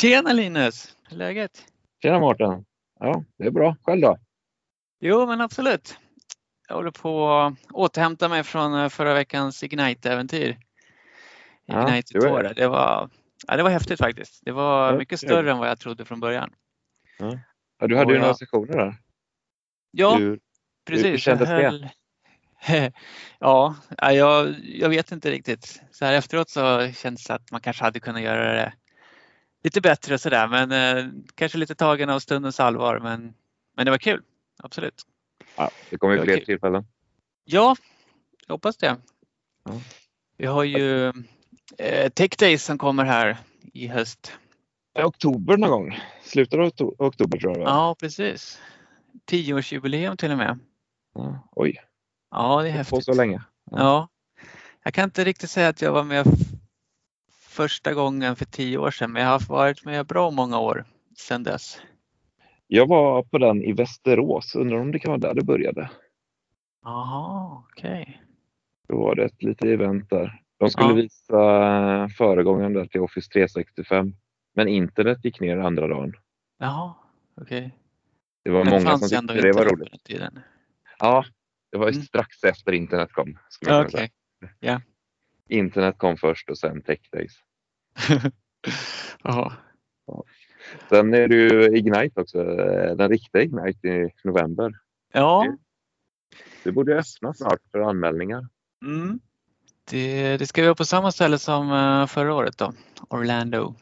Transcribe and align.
Tjena 0.00 0.32
Linus! 0.32 0.96
Hur 1.08 1.14
är 1.14 1.18
läget? 1.18 1.64
Tjena 2.02 2.20
Mårten! 2.20 2.64
Ja, 3.00 3.24
det 3.38 3.44
är 3.46 3.50
bra. 3.50 3.76
Själv 3.82 4.00
då? 4.00 4.18
Jo, 5.00 5.26
men 5.26 5.40
absolut. 5.40 5.98
Jag 6.68 6.74
håller 6.76 6.90
på 6.90 7.30
att 7.30 7.54
återhämta 7.72 8.28
mig 8.28 8.42
från 8.44 8.74
eh, 8.74 8.88
förra 8.88 9.14
veckans 9.14 9.62
Ignite-äventyr. 9.64 10.58
Ja, 11.66 11.88
Ignite 11.88 12.18
det 12.18 12.28
var- 12.30 12.42
Tour. 12.42 12.54
Det 12.54 12.68
var, 12.68 13.10
ja, 13.46 13.56
det 13.56 13.62
var 13.62 13.70
häftigt 13.70 13.98
faktiskt. 13.98 14.40
Det 14.44 14.52
var 14.52 14.92
Ja, 14.92 14.98
mycket 14.98 15.20
större 15.20 15.50
än 15.50 15.58
vad 15.58 15.68
jag 15.68 15.78
trodde 15.80 16.04
från 16.04 16.20
början. 16.20 16.52
Ja, 17.18 17.86
du 17.86 17.96
hade 17.96 18.06
Och 18.06 18.12
ju 18.12 18.18
några 18.18 18.26
jag- 18.28 18.38
sessioner 18.38 18.72
där. 18.76 18.94
Ja, 19.98 20.16
Hur, 20.16 20.38
precis. 20.86 21.06
hur 21.06 21.18
kändes 21.18 21.48
jag 21.48 21.72
det? 21.72 21.90
ja, 23.38 23.76
ja, 23.98 24.12
jag, 24.12 24.54
jag 24.64 24.88
vet 24.88 25.12
inte 25.12 25.30
riktigt. 25.30 25.80
Så 25.90 26.04
här 26.04 26.12
efteråt 26.12 26.50
så 26.50 26.92
känns 26.92 27.24
det 27.24 27.34
att 27.34 27.50
man 27.50 27.60
kanske 27.60 27.84
hade 27.84 28.00
kunnat 28.00 28.22
göra 28.22 28.52
det 28.54 28.72
lite 29.64 29.80
bättre 29.80 30.14
och 30.14 30.20
sådär. 30.20 30.48
Men 30.48 30.72
eh, 30.72 31.04
kanske 31.34 31.58
lite 31.58 31.74
tagen 31.74 32.10
av 32.10 32.18
stundens 32.18 32.60
allvar. 32.60 32.98
Men, 32.98 33.34
men 33.76 33.84
det 33.84 33.90
var 33.90 33.98
kul. 33.98 34.22
Absolut. 34.62 35.02
ja, 35.56 35.70
det 35.90 35.98
kommer 35.98 36.14
ju 36.14 36.18
Ja, 36.20 36.24
fler 36.24 36.34
okej. 36.34 36.44
tillfällen. 36.46 36.86
Ja, 37.44 37.76
jag 38.46 38.54
hoppas 38.54 38.76
det. 38.76 38.96
Ja. 39.64 39.80
Vi 40.36 40.46
har 40.46 40.64
ju 40.64 41.06
eh, 41.78 42.08
Tech 42.08 42.30
Days 42.38 42.64
som 42.64 42.78
kommer 42.78 43.04
här 43.04 43.36
i 43.72 43.86
höst. 43.86 44.32
I 44.98 45.02
oktober 45.02 45.56
någon 45.56 45.70
gång. 45.70 45.98
Slutet 46.22 46.58
av 46.58 46.66
okto- 46.66 46.94
oktober 46.98 47.38
tror 47.38 47.52
jag 47.52 47.60
det. 47.60 47.70
Ja, 47.70 47.96
precis. 48.00 48.60
Tioårsjubileum 49.24 50.16
till 50.16 50.30
och 50.32 50.38
med. 50.38 50.58
Ja, 51.14 51.48
Oj, 51.52 51.76
Ja, 52.30 52.62
det 52.62 52.68
är 52.68 52.72
häftigt. 52.72 53.04
så 53.04 53.14
länge. 53.14 53.42
Ja. 53.70 54.08
Jag 54.84 54.94
kan 54.94 55.04
inte 55.04 55.24
riktigt 55.24 55.50
säga 55.50 55.68
att 55.68 55.82
jag 55.82 55.92
var 55.92 56.04
med 56.04 56.24
första 57.32 57.94
gången 57.94 58.36
för 58.36 58.44
tio 58.44 58.78
år 58.78 58.90
sedan, 58.90 59.12
men 59.12 59.22
jag 59.22 59.30
har 59.30 59.48
varit 59.48 59.84
med 59.84 60.06
bra 60.06 60.30
många 60.30 60.58
år 60.58 60.84
sedan 61.18 61.42
dess. 61.42 61.78
Jag 62.66 62.86
var 62.88 63.22
på 63.22 63.38
den 63.38 63.62
i 63.62 63.72
Västerås. 63.72 64.54
Undrar 64.54 64.78
om 64.78 64.92
det 64.92 64.98
kan 64.98 65.10
vara 65.10 65.20
där 65.20 65.34
det 65.34 65.44
började. 65.44 65.90
Jaha, 66.84 67.62
okej. 67.72 68.22
Då 68.88 68.96
var 68.96 69.14
det 69.14 69.24
ett 69.24 69.42
litet 69.42 69.64
event 69.68 70.10
där. 70.10 70.40
De 70.58 70.70
skulle 70.70 70.88
Ja. 70.88 70.94
visa 70.94 72.08
föregångaren 72.18 72.72
där 72.72 72.86
till 72.86 73.00
Office 73.00 73.30
365. 73.30 74.12
Men 74.54 74.68
internet 74.68 75.24
gick 75.24 75.40
ner 75.40 75.56
andra 75.58 75.88
dagen. 75.88 76.12
Jaha, 76.58 76.94
okej. 77.40 77.74
Det 78.46 78.52
var 78.52 78.64
Men 78.64 78.70
många 78.74 78.84
fanns 78.84 79.10
som 79.10 79.28
tyckte 79.28 79.42
det 79.42 79.52
var 79.52 79.64
roligt. 79.64 79.90
den 79.90 79.98
tiden. 79.98 80.38
Ja, 80.98 81.24
det 81.72 81.78
var 81.78 81.88
Mm. 81.88 82.02
strax 82.02 82.44
efter 82.44 82.72
internet 82.72 83.12
kom. 83.12 83.38
skulle 83.48 83.90
säga. 83.90 84.08
Okej. 84.60 84.80
Internet 85.48 85.98
kom 85.98 86.16
först 86.16 86.50
och 86.50 86.58
sen 86.58 86.82
Tech 86.82 87.00
Days. 87.12 87.32
Sen 90.88 91.14
är 91.14 91.28
det 91.28 91.34
ju 91.34 91.76
Ignite 91.78 92.20
också, 92.20 92.44
den 92.96 93.08
riktiga 93.08 93.42
Ignite 93.42 93.88
i 93.88 94.10
november. 94.24 94.72
Ja, 95.12 95.56
Det 96.64 96.72
borde 96.72 96.92
öppna 96.98 97.34
snart 97.34 97.60
för 97.72 97.78
anmälningar. 97.80 98.48
mm. 98.84 99.20
det, 99.90 100.36
det 100.36 100.46
ska 100.46 100.60
vi 100.62 100.66
vara 100.68 100.74
på 100.74 100.84
samma 100.84 101.12
ställe 101.12 101.38
som 101.38 101.72
eh, 101.72 102.06
förra 102.06 102.34
året 102.34 102.58
då, 102.58 102.72
Orlando. 103.08 103.74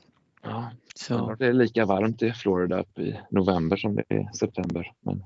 Ja, 0.45 0.71
Så, 0.95 1.35
det 1.39 1.47
är 1.47 1.53
lika 1.53 1.85
varmt 1.85 2.23
i 2.23 2.33
Florida 2.33 2.81
upp 2.81 2.99
i 2.99 3.21
november 3.31 3.77
som 3.77 3.95
det 3.97 4.05
är 4.09 4.21
i 4.21 4.29
september. 4.35 4.93
Men, 5.01 5.25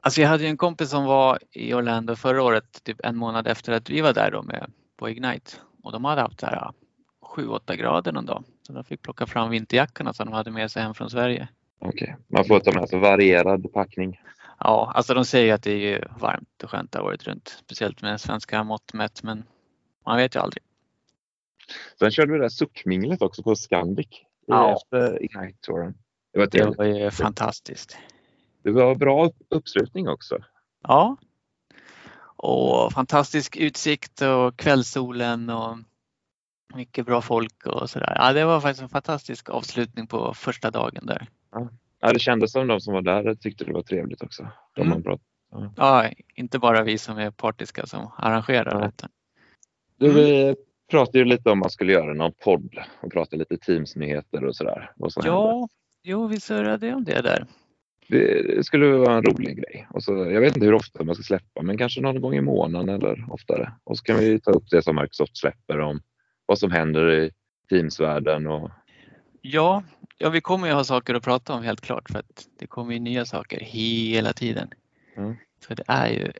alltså 0.00 0.20
jag 0.20 0.28
hade 0.28 0.42
ju 0.42 0.48
en 0.48 0.56
kompis 0.56 0.90
som 0.90 1.04
var 1.04 1.38
i 1.52 1.74
Orlando 1.74 2.16
förra 2.16 2.42
året, 2.42 2.84
typ 2.84 3.00
en 3.04 3.16
månad 3.16 3.46
efter 3.46 3.72
att 3.72 3.90
vi 3.90 4.00
var 4.00 4.12
där 4.12 4.30
då 4.30 4.42
med, 4.42 4.70
på 4.96 5.08
Ignite 5.08 5.52
och 5.82 5.92
de 5.92 6.04
hade 6.04 6.20
haft 6.20 6.40
så 6.40 6.46
här 6.46 6.70
7-8 7.36 7.74
grader 7.76 8.12
någon 8.12 8.26
dag. 8.26 8.44
Så 8.62 8.72
de 8.72 8.84
fick 8.84 9.02
plocka 9.02 9.26
fram 9.26 9.50
vinterjackorna 9.50 10.12
som 10.12 10.26
de 10.26 10.32
hade 10.32 10.50
med 10.50 10.70
sig 10.70 10.82
hem 10.82 10.94
från 10.94 11.10
Sverige. 11.10 11.48
okej. 11.78 12.16
Man 12.28 12.44
får 12.44 12.60
ta 12.60 12.80
med 12.80 12.88
sig 12.88 12.98
varierad 12.98 13.72
packning. 13.72 14.20
Ja, 14.58 14.92
alltså 14.94 15.14
de 15.14 15.24
säger 15.24 15.54
att 15.54 15.62
det 15.62 15.72
är 15.72 15.76
ju 15.76 16.02
varmt 16.18 16.62
och 16.62 16.70
skönt 16.70 16.92
där 16.92 17.02
året 17.02 17.24
runt, 17.24 17.48
speciellt 17.64 18.02
med 18.02 18.20
svenska 18.20 18.64
mått 18.64 18.92
mätt, 18.92 19.22
men 19.22 19.44
man 20.06 20.16
vet 20.16 20.34
ju 20.34 20.40
aldrig. 20.40 20.62
Sen 21.98 22.10
körde 22.10 22.32
vi 22.32 22.38
det 22.38 22.44
där 22.44 22.48
suckminglet 22.48 23.22
också 23.22 23.42
på 23.42 23.56
Scandic 23.56 24.06
Ja. 24.46 24.76
efter 24.76 25.22
Ignite-touren. 25.22 25.94
Det 26.32 26.38
var 26.38 26.46
Det 26.46 26.74
var 26.78 26.84
ju 26.84 27.10
fantastiskt. 27.10 27.98
Det 28.62 28.70
var 28.70 28.94
bra 28.94 29.30
uppslutning 29.48 30.08
också. 30.08 30.38
Ja. 30.82 31.16
Och 32.36 32.92
fantastisk 32.92 33.56
utsikt 33.56 34.22
och 34.22 34.56
kvällssolen 34.56 35.50
och 35.50 35.78
mycket 36.74 37.06
bra 37.06 37.22
folk 37.22 37.66
och 37.66 37.90
sådär. 37.90 38.12
Ja, 38.16 38.32
det 38.32 38.44
var 38.44 38.60
faktiskt 38.60 38.82
en 38.82 38.88
fantastisk 38.88 39.50
avslutning 39.50 40.06
på 40.06 40.34
första 40.34 40.70
dagen 40.70 41.06
där. 41.06 41.28
Ja, 42.00 42.12
det 42.12 42.18
kändes 42.18 42.52
som 42.52 42.66
de 42.66 42.80
som 42.80 42.94
var 42.94 43.02
där 43.02 43.34
tyckte 43.34 43.64
det 43.64 43.72
var 43.72 43.82
trevligt 43.82 44.22
också. 44.22 44.48
De 44.74 44.80
Mm. 44.80 44.90
man 44.90 45.02
pratade. 45.02 45.72
Ja, 45.76 46.10
inte 46.34 46.58
bara 46.58 46.82
vi 46.82 46.98
som 46.98 47.18
är 47.18 47.30
partiska 47.30 47.86
som 47.86 48.10
arrangerar 48.16 48.92
Ja. 49.00 49.08
Du, 49.98 50.12
vi 50.12 50.56
pratade 50.90 51.18
ju 51.18 51.24
lite 51.24 51.50
om 51.50 51.58
att 51.58 51.64
man 51.64 51.70
skulle 51.70 51.92
göra 51.92 52.14
någon 52.14 52.32
podd 52.32 52.78
och 53.00 53.12
prata 53.12 53.36
lite 53.36 53.56
Teams-nyheter 53.56 54.44
och 54.44 54.56
sådär. 54.56 54.90
Händer. 55.00 55.26
Ja, 55.26 55.68
jo, 56.02 56.26
vi 56.26 56.40
surrade 56.40 56.94
om 56.94 57.04
det 57.04 57.20
där. 57.20 57.46
Det 58.08 58.66
skulle 58.66 58.86
vara 58.86 59.14
en 59.14 59.22
rolig 59.22 59.56
grej. 59.56 59.88
Och 59.90 60.02
så, 60.02 60.12
jag 60.12 60.40
vet 60.40 60.56
inte 60.56 60.66
hur 60.66 60.74
ofta 60.74 61.04
man 61.04 61.14
ska 61.14 61.24
släppa, 61.24 61.62
men 61.62 61.78
kanske 61.78 62.00
någon 62.00 62.20
gång 62.20 62.34
i 62.34 62.40
månaden 62.40 62.88
eller 62.88 63.26
oftare. 63.30 63.72
Och 63.84 63.98
så 63.98 64.04
kan 64.04 64.18
vi 64.18 64.40
ta 64.40 64.50
upp 64.50 64.70
det 64.70 64.82
som 64.82 64.96
Microsoft 64.96 65.36
släpper 65.36 65.80
om 65.80 66.00
vad 66.46 66.58
som 66.58 66.70
händer 66.70 67.12
i 67.12 67.30
Teams-världen. 67.68 68.46
Och, 68.46 68.70
Ja, 69.48 69.82
ja, 70.18 70.30
vi 70.30 70.40
kommer 70.40 70.68
ju 70.68 70.72
ha 70.72 70.84
saker 70.84 71.14
att 71.14 71.22
prata 71.22 71.54
om 71.54 71.62
helt 71.62 71.80
klart 71.80 72.10
för 72.10 72.18
att 72.18 72.46
det 72.58 72.66
kommer 72.66 72.92
ju 72.92 72.98
nya 72.98 73.24
saker 73.24 73.60
hela 73.60 74.32
tiden. 74.32 74.68
Mm. 75.16 75.36
Så 75.66 75.74
det 75.74 75.84
är 75.86 76.08
ju 76.08 76.32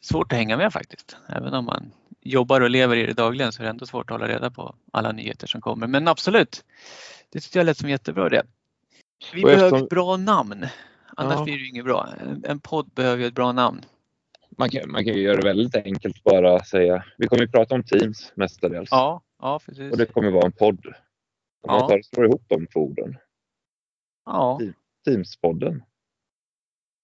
svårt 0.00 0.32
att 0.32 0.38
hänga 0.38 0.56
med 0.56 0.72
faktiskt. 0.72 1.16
Även 1.28 1.54
om 1.54 1.64
man 1.64 1.92
jobbar 2.24 2.60
och 2.60 2.70
lever 2.70 2.96
i 2.96 3.06
det 3.06 3.12
dagligen 3.12 3.52
så 3.52 3.62
är 3.62 3.64
det 3.64 3.70
ändå 3.70 3.86
svårt 3.86 4.10
att 4.10 4.20
hålla 4.20 4.28
reda 4.34 4.50
på 4.50 4.74
alla 4.92 5.12
nyheter 5.12 5.46
som 5.46 5.60
kommer. 5.60 5.86
Men 5.86 6.08
absolut, 6.08 6.64
det 7.30 7.40
tyckte 7.40 7.58
jag 7.58 7.64
lät 7.66 7.78
som 7.78 7.88
jättebra 7.90 8.28
det. 8.28 8.42
Vi 9.32 9.42
Och 9.42 9.46
behöver 9.46 9.64
eftersom- 9.64 9.84
ett 9.84 9.90
bra 9.90 10.16
namn. 10.16 10.66
Annars 11.16 11.38
Ja. 11.38 11.44
blir 11.44 11.58
det 11.58 11.66
inget 11.66 11.84
bra. 11.84 12.08
En- 12.44 12.60
podd 12.60 12.90
behöver 12.94 13.22
ju 13.22 13.26
ett 13.28 13.34
bra 13.34 13.52
namn. 13.52 13.80
man, 14.58 14.70
kan, 14.70 14.90
man 14.90 15.04
kan 15.04 15.14
ju 15.14 15.20
göra 15.20 15.36
det 15.36 15.42
väldigt 15.48 15.74
enkelt 15.76 16.24
bara 16.24 16.64
säga. 16.64 17.04
Vi 17.18 17.26
kommer 17.26 17.42
ju 17.42 17.48
prata 17.48 17.74
om 17.74 17.82
Teams 17.82 18.32
mestadels. 18.34 18.88
Ja, 18.90 19.22
ja 19.40 19.60
precis. 19.66 19.92
Och 19.92 19.98
det 19.98 20.06
kommer 20.06 20.30
vara 20.30 20.46
en 20.46 20.52
podd. 20.52 20.86
Om 20.86 20.92
man 21.66 21.76
Ja. 21.80 21.88
tar 21.88 22.02
slår 22.02 22.26
ihop 22.26 22.42
de 22.48 22.66
två 22.66 22.80
orden. 22.80 23.16
Ja, 24.26 24.60
Teams-podden. 25.08 25.82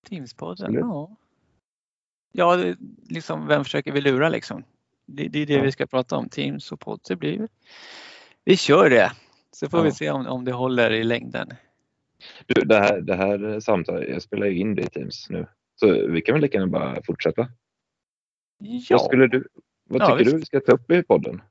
Teamspodden. 0.08 0.66
Eller? 0.70 0.78
Ja, 0.81 1.16
ja 2.32 2.75
liksom 3.08 3.47
vem 3.47 3.64
försöker 3.64 3.92
vi 3.92 4.00
lura 4.00 4.28
liksom? 4.28 4.64
Det, 5.10 5.28
det 5.28 5.38
är 5.38 5.47
det 5.47 5.60
vi 5.60 5.72
ska 5.72 5.87
prata 5.87 6.16
om. 6.16 6.28
Teams 6.28 6.72
och 6.72 6.81
podd. 6.81 7.00
Det 7.09 7.16
blir, 7.16 7.48
vi 8.44 8.56
kör 8.56 8.91
det. 8.91 9.12
Så 9.53 9.69
får 9.69 9.78
Ja. 9.81 9.84
vi 9.84 9.93
se 9.93 10.10
om, 10.10 10.26
om 10.26 10.44
det 10.44 10.53
håller 10.53 10.91
i 10.91 11.04
längden. 11.04 11.48
Du, 12.47 12.60
det, 12.62 12.78
här, 12.78 13.00
det 13.00 13.16
här 13.16 13.60
samtalet, 13.60 14.09
jag 14.09 14.22
spelar 14.22 14.47
ju 14.47 14.59
in 14.59 14.75
det 14.75 14.82
i 14.82 14.87
Teams 14.87 15.31
nu. 15.31 15.47
Så 15.81 16.06
vi 16.06 16.20
kan 16.20 16.32
väl 16.32 16.43
lika 16.43 16.59
gärna 16.59 16.72
bara 16.72 17.03
fortsätta. 17.03 17.49
Ja, 18.59 18.81
Vad, 18.97 19.04
skulle 19.04 19.26
du, 19.26 19.49
vad 19.88 20.03
Ja, 20.03 20.06
tycker 20.06 20.19
visst. 20.19 20.31
du 20.31 20.38
vi 20.38 20.44
ska 20.47 20.60
ta 20.60 20.72
upp 20.72 20.91
i 20.91 21.03
podden? 21.03 21.43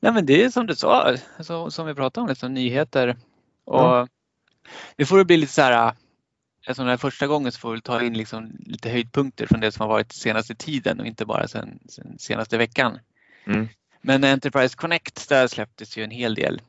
Nej, 0.00 0.12
men 0.12 0.26
det 0.26 0.44
är 0.44 0.50
som 0.50 0.66
du 0.66 0.74
sa, 0.74 1.16
så, 1.40 1.70
som 1.70 1.86
vi 1.86 1.94
pratade 1.94 2.22
om, 2.22 2.28
liksom, 2.28 2.54
nyheter. 2.54 3.16
Och 3.64 3.80
Ja. 3.80 4.08
Det 4.96 5.04
får 5.04 5.18
det 5.18 5.24
bli 5.24 5.36
lite 5.36 5.52
så 5.52 5.62
här, 5.62 5.92
eftersom 6.66 6.86
det 6.86 6.92
är 6.92 6.96
första 6.96 7.26
gången 7.26 7.52
så 7.52 7.58
får 7.58 7.72
vi 7.74 7.80
ta 7.80 8.02
in 8.02 8.18
liksom 8.18 8.56
lite 8.66 8.88
höjdpunkter 8.90 9.46
från 9.46 9.60
det 9.60 9.72
som 9.72 9.80
har 9.80 9.88
varit 9.88 10.12
senaste 10.12 10.54
tiden 10.54 11.00
och 11.00 11.06
inte 11.06 11.26
bara 11.26 11.48
sen, 11.48 11.78
sen 11.88 12.18
senaste 12.18 12.58
veckan. 12.58 12.98
Mm. 13.46 13.68
Men 14.00 14.24
Enterprise 14.24 14.76
Connect, 14.76 15.28
där 15.28 15.46
släpptes 15.46 15.96
ju 15.98 16.04
en 16.04 16.10
hel 16.10 16.34
del 16.34 16.60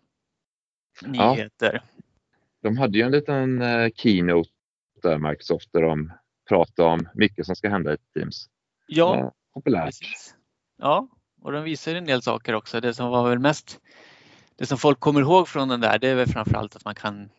Ja. 1.02 1.32
nyheter. 1.34 1.82
De 2.62 2.78
hade 2.78 2.98
ju 2.98 3.04
en 3.04 3.12
liten 3.12 3.62
eh, 3.62 3.90
keynote 3.96 4.50
där 5.04 5.18
Microsoft 5.18 5.70
där 5.74 5.82
de 5.82 6.12
pratade 6.50 6.90
om 6.90 7.10
mycket 7.14 7.46
som 7.46 7.56
ska 7.56 7.70
hända 7.70 7.94
i 7.94 7.98
Teams. 8.14 8.50
Ja, 8.88 9.18
Eh, 9.20 9.30
populärt. 9.54 9.86
precis. 9.86 10.36
Ja, 10.78 11.08
och 11.42 11.52
de 11.52 11.64
visar 11.64 11.96
en 11.96 12.06
del 12.06 12.22
saker 12.22 12.54
också. 12.56 12.82
Det 12.82 12.94
som 12.94 13.10
var 13.10 13.30
väl 13.30 13.40
mest, 13.40 13.80
det 14.56 14.66
som 14.66 14.78
folk 14.78 15.00
kommer 15.00 15.22
ihåg 15.22 15.48
från 15.48 15.68
den 15.68 15.82
där, 15.82 16.00
det 16.00 16.08
är 16.08 16.16
väl 16.16 16.28
framförallt 16.28 16.76
att 16.76 16.86
man 16.86 16.96
kan 16.96 17.30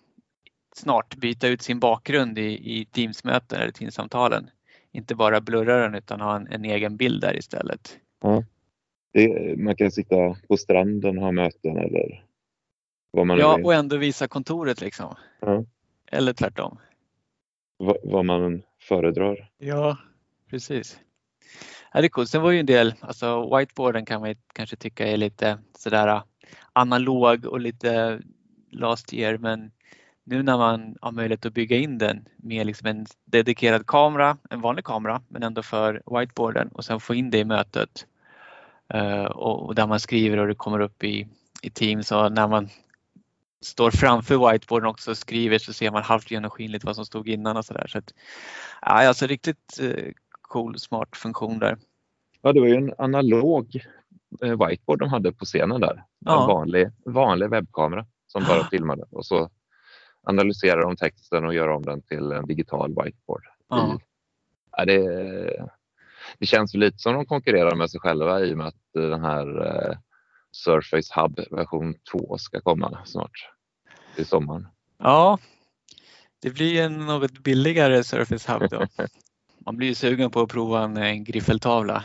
snart 0.78 1.16
byta 1.16 1.48
ut 1.48 1.62
sin 1.62 1.80
bakgrund 1.80 2.38
i, 2.38 2.42
i 2.80 2.84
Teams-möten 2.84 3.60
eller 3.60 3.72
Teams-samtalen. 3.72 4.50
Inte 4.92 5.14
bara 5.14 5.40
blurra 5.40 5.76
den 5.82 5.94
utan 5.94 6.20
ha 6.20 6.36
en, 6.36 6.46
en 6.46 6.64
egen 6.64 6.96
bild 6.96 7.20
där 7.20 7.36
istället. 7.36 7.98
Det, 9.12 9.58
man 9.58 9.76
kan 9.76 9.90
sitta 9.90 10.36
på 10.48 10.56
stranden 10.56 11.18
och 11.18 11.24
ha 11.24 11.32
möten 11.32 11.76
eller 11.76 12.24
vad 13.10 13.26
man 13.26 13.38
Ja, 13.38 13.56
vill. 13.56 13.64
och 13.64 13.74
ändå 13.74 13.96
visa 13.96 14.28
kontoret 14.28 14.80
liksom. 14.80 15.14
Ja. 15.40 15.64
Eller 16.12 16.32
tvärtom. 16.32 16.78
vad 18.02 18.24
man 18.24 18.62
föredrar. 18.80 19.50
Ja, 19.58 19.96
precis. 20.50 21.00
Ja, 21.92 22.00
det 22.00 22.06
är 22.06 22.08
coolt. 22.08 22.28
Sen 22.30 22.42
var 22.42 22.50
ju 22.50 22.60
en 22.60 22.66
del, 22.66 22.94
alltså 23.00 23.56
whiteboarden 23.56 24.04
kan 24.06 24.20
man 24.20 24.34
kanske 24.54 24.76
tycka 24.76 25.06
är 25.06 25.16
lite 25.16 25.58
sådär 25.78 26.08
äh, 26.08 26.22
analog 26.72 27.44
och 27.46 27.60
lite 27.60 28.20
last 28.70 29.12
year 29.14 29.38
men 29.38 29.70
nu 30.30 30.42
när 30.42 30.58
man 30.58 30.96
har 31.00 31.12
möjlighet 31.12 31.46
att 31.46 31.54
bygga 31.54 31.76
in 31.76 31.98
den 31.98 32.28
med 32.36 32.66
liksom 32.66 32.86
en 32.86 33.06
dedikerad 33.24 33.86
kamera, 33.86 34.36
en 34.50 34.60
vanlig 34.60 34.84
kamera 34.84 35.22
men 35.28 35.42
ändå 35.42 35.62
för 35.62 36.02
whiteboarden 36.18 36.68
och 36.68 36.84
sen 36.84 37.00
få 37.00 37.14
in 37.14 37.30
det 37.30 37.38
i 37.38 37.44
mötet 37.44 38.06
uh, 38.94 39.24
och, 39.24 39.74
där 39.74 39.86
man 39.86 40.00
skriver 40.00 40.36
och 40.36 40.46
det 40.46 40.54
kommer 40.54 40.80
upp 40.80 41.04
i, 41.04 41.28
i 41.62 41.70
Teams 41.70 42.12
och 42.12 42.32
när 42.32 42.48
man 42.48 42.68
står 43.60 43.90
framför 43.90 44.52
whiteboarden 44.52 44.88
också 44.88 45.10
och 45.10 45.18
skriver 45.18 45.58
så 45.58 45.72
ser 45.72 45.90
man 45.90 46.02
halvt 46.02 46.30
genomskinligt 46.30 46.84
vad 46.84 46.96
som 46.96 47.04
stod 47.04 47.28
innan 47.28 47.56
och 47.56 47.64
sådär. 47.64 47.86
Så 47.86 47.98
att, 47.98 48.14
ja, 48.82 49.08
alltså 49.08 49.26
riktigt 49.26 49.80
uh, 49.82 50.12
cool 50.42 50.78
smart 50.78 51.16
funktion 51.16 51.58
där. 51.58 51.78
Ja, 52.42 52.52
det 52.52 52.60
var 52.60 52.66
ju 52.66 52.74
en 52.74 52.94
analog 52.98 53.84
eh, 54.42 54.66
whiteboard 54.66 54.98
de 54.98 55.08
hade 55.08 55.32
på 55.32 55.44
scenen 55.44 55.80
där. 55.80 56.04
Ja. 56.18 56.42
En 56.42 56.48
vanlig, 56.48 56.90
vanlig 57.04 57.50
webbkamera 57.50 58.06
som 58.26 58.44
bara 58.44 58.64
filmade 58.64 59.04
och 59.10 59.26
så 59.26 59.50
analyserar 60.28 60.80
de 60.80 60.96
texten 60.96 61.44
och 61.44 61.54
gör 61.54 61.68
om 61.68 61.82
den 61.82 62.02
till 62.02 62.32
en 62.32 62.46
digital 62.46 62.88
whiteboard. 62.88 63.44
Ja. 63.68 64.00
ja 64.76 64.84
det, 64.84 65.00
det 66.38 66.46
känns 66.46 66.74
lite 66.74 66.98
som 66.98 67.14
de 67.14 67.26
konkurrerar 67.26 67.74
med 67.74 67.90
sig 67.90 68.00
själva 68.00 68.40
i 68.40 68.54
och 68.54 68.58
med 68.58 68.66
att 68.66 68.92
den 68.94 69.24
här 69.24 69.66
eh, 69.66 69.98
Surface 70.52 71.20
Hub 71.20 71.40
version 71.50 71.94
2 72.12 72.38
ska 72.38 72.60
komma 72.60 72.98
snart 73.04 73.50
i 74.16 74.24
sommaren. 74.24 74.66
Ja, 74.98 75.38
det 76.42 76.50
blir 76.50 76.82
en 76.82 77.06
något 77.06 77.38
billigare 77.38 78.04
Surface 78.04 78.52
Hub 78.52 78.70
då. 78.70 78.86
Man 79.58 79.76
blir 79.76 79.88
ju 79.88 79.94
sugen 79.94 80.30
på 80.30 80.40
att 80.40 80.48
prova 80.48 80.84
en, 80.84 80.96
en 80.96 81.24
griffeltavla 81.24 82.04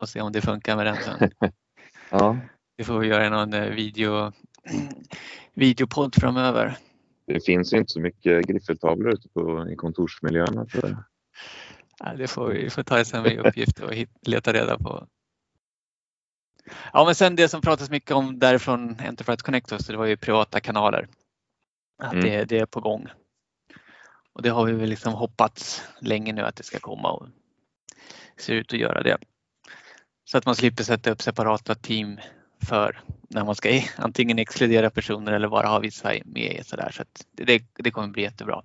och 0.00 0.08
se 0.08 0.20
om 0.20 0.32
det 0.32 0.40
funkar 0.40 0.76
med 0.76 0.86
den 0.86 0.96
sen. 0.96 1.30
ja. 2.10 2.36
Vi 2.76 2.84
får 2.84 3.04
göra 3.04 3.28
någon 3.28 3.52
eh, 3.52 3.70
video, 3.70 4.32
videopodd 5.54 6.14
framöver. 6.14 6.78
Det 7.26 7.44
finns 7.44 7.72
ju 7.72 7.76
inte 7.76 7.92
så 7.92 8.00
mycket 8.00 8.46
griffeltavlor 8.46 9.12
ute 9.12 9.28
på, 9.28 9.68
i 9.70 9.76
kontorsmiljöerna. 9.76 10.66
Tror 10.66 11.04
Ja, 11.98 12.14
det 12.14 12.28
får 12.28 12.48
vi 12.48 12.70
får 12.70 12.82
ta 12.82 13.04
som 13.04 13.24
en 13.24 13.38
uppgift 13.38 13.80
och 13.80 13.92
leta 14.22 14.52
reda 14.52 14.78
på. 14.78 15.06
Ja, 16.92 17.04
men 17.04 17.14
sen 17.14 17.36
det 17.36 17.48
som 17.48 17.60
pratas 17.60 17.90
mycket 17.90 18.10
om 18.10 18.38
därifrån 18.38 18.96
Enterprise 19.00 19.42
Connect 19.44 19.72
också, 19.72 19.92
det 19.92 19.98
var 19.98 20.06
ju 20.06 20.16
privata 20.16 20.60
kanaler. 20.60 21.08
Att 21.98 22.12
mm. 22.12 22.24
det, 22.24 22.44
det 22.44 22.58
är 22.58 22.66
på 22.66 22.80
gång. 22.80 23.06
Och 24.32 24.42
det 24.42 24.48
har 24.48 24.66
vi 24.66 24.72
väl 24.72 24.88
liksom 24.88 25.12
hoppats 25.12 25.82
länge 26.00 26.32
nu 26.32 26.42
att 26.42 26.56
det 26.56 26.62
ska 26.62 26.78
komma 26.78 27.12
och 27.12 27.28
ser 28.36 28.54
ut 28.54 28.72
att 28.72 28.78
göra 28.78 29.02
det. 29.02 29.18
Så 30.24 30.38
att 30.38 30.46
man 30.46 30.54
slipper 30.54 30.84
sätta 30.84 31.10
upp 31.10 31.22
separata 31.22 31.74
team 31.74 32.20
för 32.60 33.00
när 33.28 33.44
man 33.44 33.54
ska 33.54 33.80
antingen 33.96 34.38
exkludera 34.38 34.90
personer 34.90 35.32
eller 35.32 35.48
bara 35.48 35.66
ha 35.66 35.78
vissa 35.78 36.12
med. 36.24 36.62
Så, 36.66 36.76
där. 36.76 36.90
så 36.90 37.04
det, 37.32 37.62
det 37.74 37.90
kommer 37.90 38.08
bli 38.08 38.22
jättebra 38.22 38.62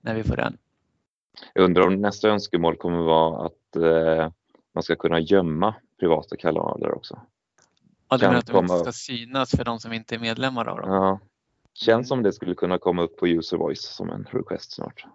när 0.00 0.14
vi 0.14 0.24
får 0.24 0.36
den. 0.36 0.58
Jag 1.54 1.64
undrar 1.64 1.86
om 1.86 2.00
nästa 2.00 2.28
önskemål 2.28 2.76
kommer 2.76 2.98
vara 2.98 3.46
att 3.46 3.76
eh, 3.76 4.32
man 4.74 4.82
ska 4.82 4.96
kunna 4.96 5.20
gömma 5.20 5.74
privata 6.00 6.36
kanaler 6.36 6.94
också. 6.94 7.20
Ja, 8.08 8.16
du 8.16 8.26
menar 8.26 8.38
att 8.38 8.46
de 8.46 8.64
inte 8.64 8.78
ska 8.78 8.92
synas 8.92 9.50
för 9.50 9.64
de 9.64 9.78
som 9.78 9.92
inte 9.92 10.14
är 10.14 10.18
medlemmar 10.18 10.66
av 10.66 10.76
dem? 10.76 10.90
Ja, 10.90 11.20
Känns 11.76 12.08
som 12.08 12.22
det 12.22 12.32
skulle 12.32 12.54
kunna 12.54 12.78
komma 12.78 13.02
upp 13.02 13.16
på 13.16 13.28
user 13.28 13.56
voice 13.56 13.82
som 13.82 14.10
en 14.10 14.26
request 14.30 14.72
snart. 14.72 15.06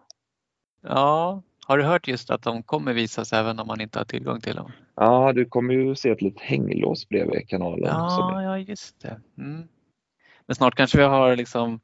Ja, 0.81 1.41
har 1.65 1.77
du 1.77 1.83
hört 1.83 2.07
just 2.07 2.29
att 2.29 2.43
de 2.43 2.63
kommer 2.63 2.93
visas 2.93 3.33
även 3.33 3.59
om 3.59 3.67
man 3.67 3.81
inte 3.81 3.99
har 3.99 4.05
tillgång 4.05 4.41
till 4.41 4.55
dem? 4.55 4.71
Ja, 4.95 5.33
du 5.33 5.45
kommer 5.45 5.73
ju 5.73 5.95
se 5.95 6.09
ett 6.09 6.21
litet 6.21 6.41
hänglås 6.41 7.09
bredvid 7.09 7.49
kanalen. 7.49 7.85
Ja, 7.85 8.43
ja 8.43 8.57
just 8.57 9.01
det. 9.01 9.21
Mm. 9.37 9.67
Men 10.45 10.55
snart 10.55 10.75
kanske 10.75 10.97
vi 10.97 11.03
har 11.03 11.35
liksom 11.35 11.79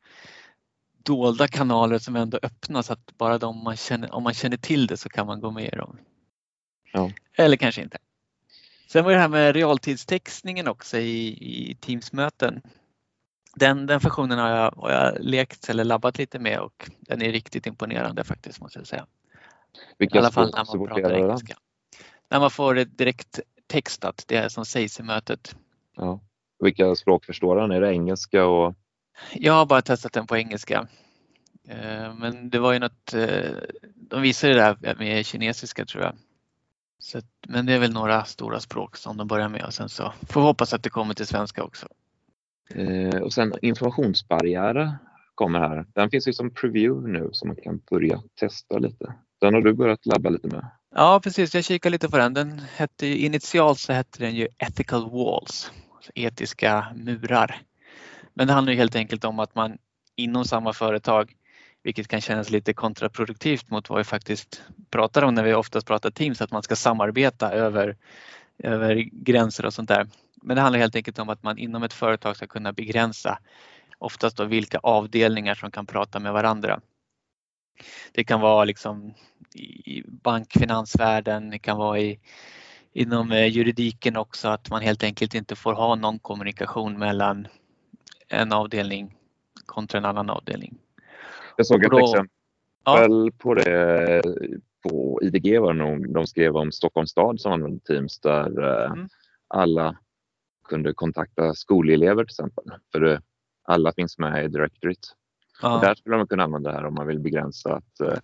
dolda 1.04 1.48
kanaler 1.48 1.98
som 1.98 2.16
ändå 2.16 2.40
öppnas 2.44 2.92
att 2.92 3.18
bara 3.18 3.38
de 3.38 3.64
man 3.64 3.76
känner, 3.76 4.14
om 4.14 4.24
man 4.24 4.34
känner 4.34 4.58
till 4.58 4.88
det 4.88 4.98
så 4.98 5.10
kan 5.10 5.28
man 5.28 5.42
gå 5.42 5.52
med 5.52 5.74
i 5.74 5.76
dem. 5.76 5.98
Ja. 6.94 7.12
Eller 7.38 7.58
kanske 7.58 7.82
inte. 7.82 7.98
Sen 8.88 9.06
var 9.06 9.12
det 9.12 9.18
här 9.18 9.28
med 9.28 9.56
realtidstextningen 9.56 10.68
också 10.68 10.98
i, 10.98 11.28
i 11.28 11.76
Teams-möten 11.76 12.62
den, 13.60 13.86
den 13.86 14.00
funktionen 14.00 14.40
har 14.40 14.50
jag, 14.50 14.72
har 14.72 14.92
jag 14.92 15.18
lekt 15.20 15.70
eller 15.70 15.84
labbat 15.84 16.18
lite 16.18 16.40
med 16.40 16.60
och 16.60 16.90
den 17.00 17.22
är 17.22 17.32
riktigt 17.32 17.66
imponerande 17.66 18.24
faktiskt 18.24 18.62
måste 18.62 18.80
jag 18.80 18.88
säga. 18.88 19.06
Vilka 19.98 20.18
I 20.18 20.20
alla 20.20 20.32
fall 20.32 20.52
när 20.52 20.78
man 20.78 20.88
pratar 20.88 21.14
engelska. 21.14 21.58
När 22.30 22.40
man 22.40 22.52
får 22.52 22.76
det 22.76 22.86
direkt 22.86 23.40
textat, 23.68 24.24
det 24.28 24.52
som 24.52 24.66
sägs 24.66 25.00
i 25.00 25.04
mötet. 25.04 25.56
Ja. 25.96 26.20
Vilka 26.60 26.96
språk 26.96 27.26
förstår 27.26 27.58
han? 27.58 27.72
Är 27.72 27.82
det 27.82 27.92
engelska? 27.92 28.46
Och... 28.46 28.76
Jag 29.34 29.54
har 29.54 29.66
bara 29.66 29.82
testat 29.82 30.14
den 30.14 30.28
på 30.28 30.38
engelska. 30.38 30.88
Eh, 31.68 32.16
men 32.16 32.50
det 32.50 32.60
var 32.60 32.74
ju 32.74 32.80
något, 32.80 33.14
eh, 33.14 33.52
de 33.96 34.22
visade 34.22 34.54
det 34.54 34.78
där 34.80 34.96
med 34.96 35.26
kinesiska 35.26 35.86
tror 35.86 36.04
jag. 36.04 36.14
Så, 37.00 37.22
men 37.48 37.66
det 37.66 37.74
är 37.74 37.80
väl 37.80 37.94
några 37.94 38.24
stora 38.24 38.60
språk 38.60 38.98
som 38.98 39.18
de 39.18 39.28
börjar 39.28 39.50
med 39.50 39.66
och 39.66 39.74
sen 39.74 39.90
så 39.90 40.14
får 40.30 40.42
vi 40.42 40.48
hoppas 40.48 40.74
att 40.74 40.84
det 40.84 40.90
kommer 40.90 41.14
till 41.14 41.28
svenska 41.28 41.64
också. 41.64 41.88
Eh, 42.70 43.22
och 43.22 43.34
sen 43.34 43.54
informationsbarriärer 43.62 44.98
kommer 45.36 45.60
här. 45.60 45.86
Den 45.94 46.10
finns 46.10 46.28
ju 46.28 46.34
som 46.34 46.54
preview 46.54 47.20
nu 47.20 47.30
som 47.32 47.48
man 47.48 47.58
kan 47.64 47.82
börja 47.90 48.22
testa 48.40 48.78
lite. 48.78 49.14
Den 49.42 49.54
har 49.54 49.62
du 49.62 49.74
börjat 49.74 50.06
labba 50.06 50.30
lite 50.30 50.48
med. 50.48 50.66
Ja 50.96 51.20
precis, 51.24 51.56
jag 51.56 51.64
kikar 51.64 51.90
lite 51.90 52.10
på 52.10 52.18
den. 52.18 52.34
Den 52.34 52.60
hette 52.76 53.08
initialt 53.08 53.80
så 53.80 53.94
hette 53.94 54.20
den 54.20 54.36
ju 54.36 54.48
Ethical 54.58 55.10
Walls, 55.12 55.72
alltså 55.96 56.12
etiska 56.16 56.88
murar. 56.96 57.62
Men 58.34 58.48
det 58.48 58.54
handlar 58.54 58.74
helt 58.74 58.96
enkelt 58.96 59.24
om 59.24 59.40
att 59.40 59.56
man 59.56 59.78
inom 60.16 60.46
samma 60.46 60.74
företag, 60.74 61.34
vilket 61.84 62.08
kan 62.08 62.22
kännas 62.22 62.50
lite 62.50 62.74
kontraproduktivt 62.74 63.70
mot 63.70 63.90
vad 63.90 63.98
vi 63.98 64.04
faktiskt 64.04 64.64
pratar 64.90 65.22
om 65.22 65.36
när 65.36 65.44
vi 65.44 65.54
oftast 65.54 65.88
pratar 65.88 66.12
Teams, 66.12 66.42
att 66.42 66.52
man 66.52 66.64
ska 66.64 66.76
samarbeta 66.76 67.52
över, 67.52 67.98
över 68.64 68.96
gränser 69.12 69.66
och 69.66 69.74
sånt 69.74 69.90
där. 69.90 70.08
Men 70.42 70.56
det 70.56 70.62
handlar 70.62 70.80
helt 70.80 70.96
enkelt 70.96 71.20
om 71.20 71.30
att 71.30 71.44
man 71.44 71.58
inom 71.58 71.84
ett 71.84 71.94
företag 71.94 72.36
ska 72.36 72.48
kunna 72.48 72.74
begränsa 72.74 73.40
oftast 73.98 74.38
då 74.38 74.46
vilka 74.46 74.80
avdelningar 74.84 75.56
som 75.56 75.72
kan 75.72 75.86
prata 75.86 76.20
med 76.20 76.34
varandra. 76.34 76.80
Det 78.12 78.24
kan 78.24 78.42
vara 78.42 78.66
liksom 78.66 79.14
i 79.56 80.04
bankfinansvärlden, 80.06 81.50
det 81.50 81.60
kan 81.60 81.78
vara 81.78 82.00
i, 82.00 82.20
inom 82.94 83.32
eh, 83.32 83.46
juridiken 83.48 84.18
också 84.18 84.48
att 84.48 84.70
man 84.70 84.82
helt 84.82 85.04
enkelt 85.04 85.34
inte 85.34 85.56
får 85.56 85.74
ha 85.74 85.96
någon 85.96 86.20
kommunikation 86.20 87.00
mellan 87.00 87.48
en 88.28 88.54
avdelning 88.54 89.16
kontra 89.66 89.98
en 89.98 90.06
annan 90.06 90.30
avdelning. 90.30 90.78
Jag 91.58 91.66
såg 91.66 91.84
ett 91.84 91.92
då, 91.92 92.00
exempel 92.00 92.32
ja. 92.86 93.32
på 93.38 93.54
det 93.54 94.22
på 94.84 95.20
IDG 95.22 95.60
var 95.60 95.74
det 95.74 95.80
nog, 95.80 96.14
de 96.14 96.28
skrev 96.28 96.56
om 96.56 96.72
Stockholms 96.72 97.12
stad 97.12 97.40
som 97.42 97.52
använde 97.52 97.80
Teams 97.80 98.20
där 98.20 98.64
eh, 98.64 98.92
mm. 98.92 99.10
alla 99.48 99.98
kunde 100.70 100.94
kontakta 100.94 101.54
skolelever 101.54 102.24
till 102.24 102.34
exempel. 102.34 102.64
För 102.92 103.22
alla 103.64 103.94
finns 103.94 104.18
med 104.18 104.46
i 104.46 104.48
directoryt. 104.48 105.16
Ja. 105.62 105.80
Där 105.84 105.96
skulle 105.96 106.18
man 106.18 106.28
kunna 106.28 106.44
använda 106.44 106.72
det 106.72 106.78
här 106.78 106.86
om 106.86 106.94
man 106.94 107.08
vill 107.08 107.20
begränsa 107.20 107.76
att 107.76 108.00
eh, 108.00 108.20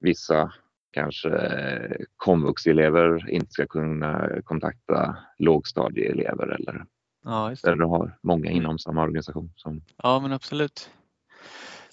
vissa 0.00 0.52
kanske 0.90 1.28
eh, 1.28 1.96
komvuxelever 2.16 3.30
inte 3.30 3.52
ska 3.52 3.66
kunna 3.66 4.28
kontakta 4.44 5.16
lågstadieelever 5.38 6.46
eller 6.46 6.84
ja, 7.24 7.54
där 7.62 7.76
du 7.76 7.84
har 7.84 8.18
många 8.22 8.50
inom 8.50 8.78
samma 8.78 9.02
organisation. 9.02 9.52
Som... 9.56 9.82
Ja 9.96 10.20
men 10.20 10.32
absolut. 10.32 10.90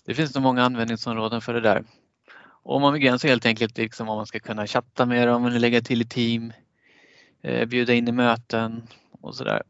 Det 0.06 0.14
finns 0.14 0.36
nog 0.36 0.44
många 0.44 0.64
användningsområden 0.64 1.42
för 1.42 1.54
det 1.54 1.62
där. 1.62 1.84
Och 2.64 2.82
man 2.82 2.94
begränsar 2.94 3.30
helt 3.30 3.46
enkelt 3.46 3.78
liksom 3.78 4.10
om 4.10 4.18
man 4.18 4.26
ska 4.26 4.40
kunna 4.40 4.68
chatta 4.68 5.06
med 5.06 5.28
dem 5.28 5.46
lägga 5.46 5.82
till 5.82 6.02
i 6.02 6.06
team, 6.06 6.54
eh, 7.42 7.66
bjuda 7.68 7.94
in 7.94 8.08
i 8.08 8.12
möten 8.12 8.88
och 9.22 9.36
sådär. 9.36 9.64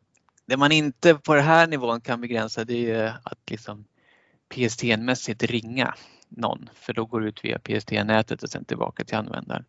Det 0.45 0.57
man 0.57 0.71
inte 0.71 1.15
på 1.15 1.35
den 1.35 1.43
här 1.43 1.67
nivån 1.67 2.01
kan 2.01 2.21
begränsa 2.21 2.65
det 2.65 2.91
är 2.91 3.13
att 3.23 3.49
liksom 3.49 3.85
PSTN-mässigt 4.49 5.43
ringa 5.43 5.95
någon 6.29 6.69
för 6.73 6.93
då 6.93 7.05
går 7.05 7.21
det 7.21 7.27
ut 7.27 7.45
via 7.45 7.59
PSTN-nätet 7.59 8.43
och 8.43 8.49
sen 8.49 8.65
tillbaka 8.65 9.03
till 9.03 9.17
användaren. 9.17 9.65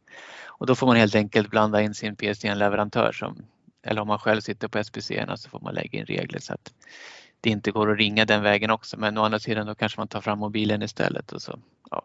Och 0.47 0.67
då 0.67 0.75
får 0.75 0.87
man 0.87 0.97
helt 0.97 1.15
enkelt 1.15 1.51
blanda 1.51 1.83
in 1.83 1.95
sin 1.95 2.17
PSTN-leverantör 2.17 3.13
som 3.13 3.47
eller 3.83 4.01
om 4.01 4.09
man 4.09 4.19
själv 4.19 4.41
sitter 4.41 4.69
på 4.69 4.85
SPC 4.85 5.13
så 5.37 5.49
får 5.49 5.61
man 5.61 5.75
lägga 5.75 5.99
in 5.99 6.07
regler 6.07 6.39
så 6.39 6.55
att 6.55 6.75
det 7.41 7.51
inte 7.51 7.71
går 7.71 7.91
att 7.91 7.99
ringa 7.99 8.25
den 8.25 8.43
vägen 8.43 8.71
också. 8.71 8.97
Men 8.99 9.19
å 9.19 9.23
andra 9.23 9.39
sidan 9.39 9.67
då 9.67 9.75
kanske 9.75 10.01
man 10.01 10.09
tar 10.09 10.21
fram 10.21 10.39
mobilen 10.39 10.83
istället. 10.83 11.33
Och 11.33 11.43
så, 11.43 11.59
ja. 11.91 12.03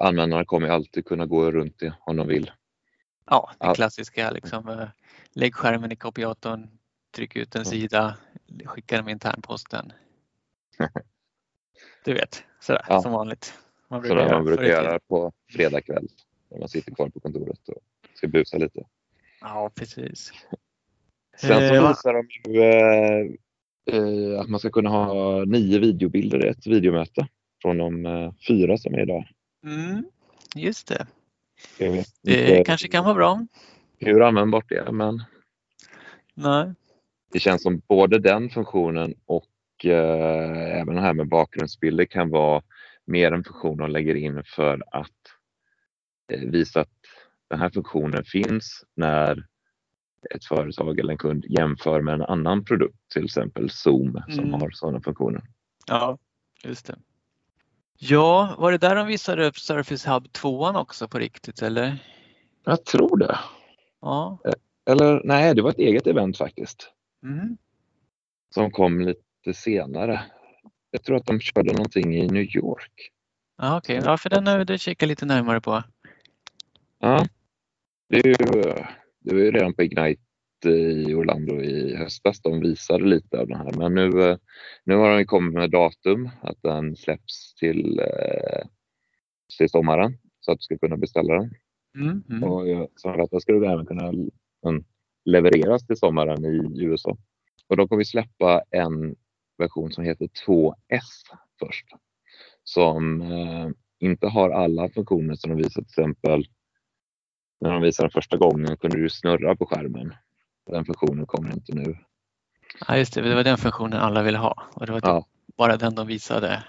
Användarna 0.00 0.44
kommer 0.44 0.68
alltid 0.68 1.04
kunna 1.04 1.26
gå 1.26 1.50
runt 1.50 1.78
det 1.78 1.92
om 2.00 2.16
de 2.16 2.26
vill. 2.26 2.50
Ja, 3.26 3.50
det 3.58 3.74
klassiska 3.74 4.30
liksom, 4.30 4.68
eh, 4.68 4.88
lägg 5.32 5.54
skärmen 5.54 5.92
i 5.92 5.96
kopiatorn, 5.96 6.70
tryck 7.14 7.36
ut 7.36 7.54
en 7.54 7.64
sida, 7.64 8.16
skicka 8.64 8.96
den 8.96 9.04
med 9.04 9.12
internposten. 9.12 9.92
Du 12.04 12.14
vet, 12.14 12.44
sådär 12.60 12.84
ja. 12.88 13.02
som 13.02 13.12
vanligt. 13.12 13.54
Man 13.88 14.02
Sådär 14.02 14.30
man 14.30 14.44
brukar 14.44 14.64
göra 14.64 14.98
på 15.08 15.32
fredag 15.52 15.80
kväll 15.80 16.08
när 16.50 16.58
man 16.58 16.68
sitter 16.68 16.94
kvar 16.94 17.08
på 17.08 17.20
kontoret 17.20 17.68
och 17.68 17.82
ska 18.14 18.28
busa 18.28 18.56
lite. 18.58 18.84
Ja, 19.40 19.70
precis. 19.74 20.32
Sen 21.36 21.68
så 21.68 21.74
Eh, 21.74 21.88
visar 21.88 22.12
de 22.12 22.28
ju 22.50 22.62
eh, 22.62 23.26
eh, 23.96 24.40
att 24.40 24.48
man 24.48 24.60
ska 24.60 24.70
kunna 24.70 24.90
ha 24.90 25.44
nio 25.44 25.78
videobilder 25.78 26.46
i 26.46 26.48
ett 26.48 26.66
videomöte 26.66 27.28
från 27.62 27.78
de 27.78 28.06
eh, 28.06 28.32
fyra 28.48 28.78
som 28.78 28.94
är 28.94 29.02
idag. 29.02 29.28
Mm, 29.64 30.04
just 30.56 30.88
det. 30.88 31.06
Det 32.22 32.66
kanske 32.66 32.88
kan 32.88 33.04
vara 33.04 33.14
bra. 33.14 33.46
hur 33.98 34.22
användbart 34.22 34.68
det 34.68 34.78
är 34.78 34.92
men 34.92 35.22
Nej. 36.34 36.72
det 37.32 37.38
känns 37.38 37.62
som 37.62 37.78
både 37.78 38.18
den 38.18 38.50
funktionen 38.50 39.14
och 39.26 39.46
eh, 39.84 40.80
även 40.80 40.94
det 40.94 41.00
här 41.00 41.14
med 41.14 41.28
bakgrundsbilder 41.28 42.04
kan 42.04 42.30
vara 42.30 42.62
mer 43.04 43.32
en 43.32 43.44
funktion 43.44 43.76
de 43.78 43.90
lägger 43.90 44.14
in 44.14 44.42
för 44.46 44.82
att 44.90 45.10
eh, 46.32 46.40
visa 46.40 46.80
att 46.80 46.88
den 47.50 47.60
här 47.60 47.70
funktionen 47.70 48.24
finns 48.24 48.84
när 48.96 49.46
ett 50.34 50.44
företag 50.44 50.98
eller 51.00 51.12
en 51.12 51.18
kund 51.18 51.44
jämför 51.48 52.00
med 52.00 52.14
en 52.14 52.22
annan 52.22 52.64
produkt, 52.64 52.98
till 53.12 53.24
exempel 53.24 53.70
Zoom 53.70 54.22
som 54.28 54.44
Mm. 54.44 54.60
har 54.60 54.70
sådana 54.70 55.00
funktioner. 55.00 55.42
Ja, 55.86 56.18
just 56.64 56.86
det. 56.86 56.98
Ja, 57.98 58.54
var 58.58 58.72
det 58.72 58.78
där 58.78 58.96
de 58.96 59.06
visade 59.06 59.46
upp 59.46 59.56
Surface 59.58 60.10
Hub 60.10 60.32
2 60.32 60.58
också 60.68 61.08
på 61.08 61.18
riktigt 61.18 61.62
eller? 61.62 61.98
Jag 62.64 62.84
tror 62.84 63.16
det. 63.16 63.38
Ja. 64.00 64.38
Eller 64.86 65.20
nej, 65.24 65.54
det 65.54 65.62
var 65.62 65.70
ett 65.70 65.78
eget 65.78 66.06
event 66.06 66.38
faktiskt 66.38 66.92
Mm. 67.22 67.56
som 68.54 68.70
kom 68.70 69.00
lite 69.00 69.20
senare. 69.54 70.20
Jag 70.90 71.02
tror 71.02 71.16
att 71.16 71.26
de 71.26 71.40
körde 71.40 71.72
någonting 71.72 72.16
i 72.16 72.26
New 72.26 72.56
York. 72.56 73.10
Ja, 73.58 73.78
okej. 73.78 74.00
Ja, 74.04 74.16
för 74.16 74.30
den 74.30 74.46
har 74.46 74.64
du 74.64 74.78
kikat 74.78 75.08
lite 75.08 75.26
närmare 75.26 75.60
på. 75.60 75.82
Ja, 76.98 77.26
det, 78.08 78.16
är 78.18 78.26
ju, 78.26 78.34
det 79.20 79.34
var 79.34 79.40
ju 79.40 79.50
redan 79.50 79.74
på 79.74 79.82
Ignite 79.82 80.68
i 80.68 81.14
Orlando 81.14 81.60
i 81.62 81.96
höstas. 81.96 82.40
De 82.42 82.60
visade 82.60 83.04
lite 83.04 83.38
av 83.40 83.48
den 83.48 83.56
här, 83.56 83.72
men 83.72 83.94
nu, 83.94 84.22
eh, 84.30 84.36
nu 84.84 84.94
har 84.94 85.18
de 85.18 85.24
kommit 85.24 85.54
med 85.54 85.70
datum 85.70 86.30
att 86.42 86.62
den 86.62 86.96
släpps 86.96 87.54
till, 87.54 87.98
eh, 87.98 88.66
till 89.58 89.68
sommaren 89.70 90.18
så 90.40 90.52
att 90.52 90.58
du 90.58 90.62
ska 90.62 90.78
kunna 90.78 90.96
beställa 90.96 91.34
den. 91.34 91.50
Mm. 91.98 92.22
Mm. 92.30 92.44
Och 92.44 92.68
jag- 92.68 92.88
som 92.96 93.14
fattar 93.14 93.38
ska 93.38 93.52
du 93.52 93.66
även 93.66 93.86
kunna 93.86 94.08
mm, 94.66 94.84
levereras 95.24 95.86
till 95.86 95.96
sommaren 95.96 96.44
i 96.44 96.82
USA. 96.84 97.16
Och 97.68 97.76
då 97.76 97.88
kommer 97.88 97.98
vi 97.98 98.04
släppa 98.04 98.62
en 98.70 99.16
version 99.60 99.92
som 99.92 100.04
heter 100.04 100.26
2S 100.46 100.74
först. 101.58 101.86
Som 102.64 103.20
eh, 103.22 103.68
inte 103.98 104.26
har 104.26 104.50
alla 104.50 104.88
funktioner 104.88 105.34
som 105.34 105.50
de 105.50 105.56
visar 105.56 105.70
till 105.70 105.82
exempel 105.82 106.44
när 107.60 107.70
de 107.72 107.82
visade 107.82 108.04
den 108.06 108.10
första 108.12 108.36
gången 108.36 108.76
kunde 108.76 108.98
du 108.98 109.08
snurra 109.08 109.56
på 109.56 109.66
skärmen. 109.66 110.14
Den 110.66 110.84
funktionen 110.84 111.26
kommer 111.26 111.52
inte 111.52 111.74
nu. 111.74 111.96
Ja, 112.88 112.96
just 112.96 113.14
det. 113.14 113.20
Det 113.20 113.34
var 113.34 113.44
den 113.44 113.58
funktionen 113.58 114.00
alla 114.00 114.22
ville 114.22 114.38
ha 114.38 114.62
och 114.74 114.86
det 114.86 114.92
var 114.92 115.00
typ 115.00 115.08
Ja. 115.08 115.26
bara 115.56 115.76
den 115.76 115.94
de 115.94 116.06
visade. 116.06 116.64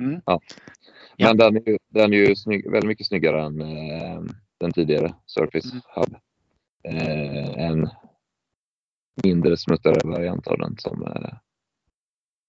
Mm. 0.00 0.20
Ja. 0.26 0.40
Men 1.18 1.36
den 1.36 1.56
är 1.56 1.68
ju, 1.68 1.78
den 1.88 2.12
är 2.12 2.16
ju 2.16 2.36
snygg, 2.36 2.70
väldigt 2.70 2.88
mycket 2.88 3.06
snyggare 3.06 3.42
än 3.42 3.60
eh, 3.60 4.22
den 4.58 4.72
tidigare 4.72 5.14
Surface 5.26 5.68
Mm. 5.72 5.82
Hub. 5.94 6.16
Eh, 6.84 7.64
en 7.68 7.88
mindre 9.24 9.56
smuttare 9.56 10.08
variant 10.08 10.46
av 10.46 10.58
den 10.58 10.76
som 10.78 11.02
eh, 11.06 11.34